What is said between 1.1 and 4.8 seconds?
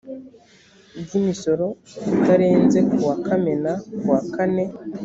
imisoro bitarenze ku wa kamena ku wa kane